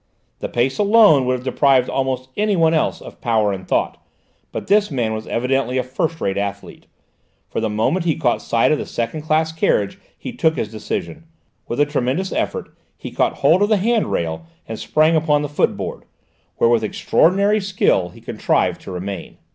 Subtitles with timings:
[0.39, 4.01] The pace alone would have deprived almost anyone else of power of thought,
[4.51, 6.87] but this man was evidently a first rate athlete,
[7.47, 11.25] for the moment he caught sight of the second class carriage he took his decision.
[11.67, 15.47] With a tremendous effort he caught hold of the hand rail and sprang upon the
[15.49, 16.05] footboard,
[16.55, 19.37] where, with extraordinary skill, he contrived to remain.